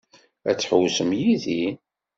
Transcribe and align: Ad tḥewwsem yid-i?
Ad 0.49 0.55
tḥewwsem 0.57 1.11
yid-i? 1.19 1.63